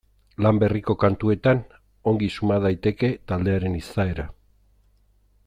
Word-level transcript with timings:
Lan 0.43 0.59
berriko 0.61 0.95
kantuetan 1.03 1.61
ongi 2.13 2.31
suma 2.37 2.59
daiteke 2.65 3.13
taldearen 3.33 3.77
izaera. 3.83 4.27